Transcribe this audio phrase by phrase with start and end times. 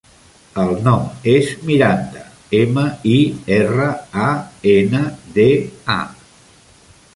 [0.61, 1.03] El nom
[1.33, 2.23] és Miranda:
[2.61, 3.15] ema, i,
[3.59, 3.87] erra,
[4.25, 4.33] a,
[4.75, 5.05] ena,
[5.39, 5.49] de,
[6.01, 6.01] a.